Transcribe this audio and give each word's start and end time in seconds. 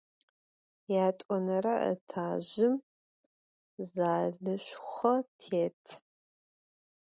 Yat'onere 0.93 1.75
etajjım 1.91 2.75
zalışşxo 3.93 5.15
têt. 5.39 5.83